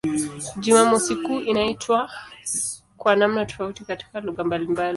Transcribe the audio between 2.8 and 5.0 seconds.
kwa namna tofauti katika lugha mbalimbali.